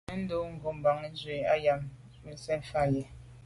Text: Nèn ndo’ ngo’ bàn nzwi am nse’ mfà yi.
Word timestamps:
Nèn 0.07 0.19
ndo’ 0.23 0.37
ngo’ 0.53 0.69
bàn 0.83 0.99
nzwi 1.13 1.35
am 1.71 1.81
nse’ 2.31 2.53
mfà 2.61 2.81
yi. 2.91 3.03